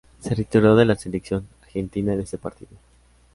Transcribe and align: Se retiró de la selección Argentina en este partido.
Se 0.19 0.33
retiró 0.33 0.75
de 0.75 0.85
la 0.85 0.95
selección 0.95 1.47
Argentina 1.61 2.11
en 2.11 2.21
este 2.21 2.39
partido. 2.39 2.71